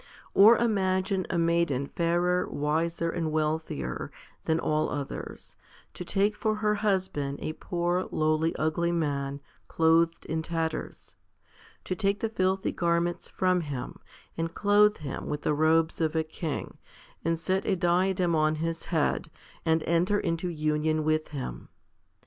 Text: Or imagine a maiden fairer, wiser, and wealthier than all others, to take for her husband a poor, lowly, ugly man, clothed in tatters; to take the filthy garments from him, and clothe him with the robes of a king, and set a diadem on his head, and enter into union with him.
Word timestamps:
Or 0.33 0.57
imagine 0.57 1.27
a 1.29 1.37
maiden 1.37 1.85
fairer, 1.85 2.49
wiser, 2.49 3.11
and 3.11 3.31
wealthier 3.31 4.11
than 4.45 4.59
all 4.59 4.89
others, 4.89 5.55
to 5.93 6.03
take 6.03 6.35
for 6.35 6.55
her 6.55 6.73
husband 6.73 7.37
a 7.39 7.53
poor, 7.53 8.09
lowly, 8.11 8.55
ugly 8.55 8.91
man, 8.91 9.41
clothed 9.67 10.25
in 10.25 10.41
tatters; 10.41 11.17
to 11.83 11.95
take 11.95 12.19
the 12.19 12.29
filthy 12.29 12.71
garments 12.71 13.29
from 13.29 13.61
him, 13.61 13.99
and 14.35 14.55
clothe 14.55 14.97
him 14.97 15.27
with 15.27 15.43
the 15.43 15.53
robes 15.53 16.01
of 16.01 16.15
a 16.15 16.23
king, 16.23 16.79
and 17.23 17.37
set 17.37 17.63
a 17.67 17.75
diadem 17.75 18.33
on 18.35 18.55
his 18.55 18.85
head, 18.85 19.29
and 19.67 19.83
enter 19.83 20.19
into 20.19 20.47
union 20.49 21.03
with 21.03 21.27
him. 21.27 21.69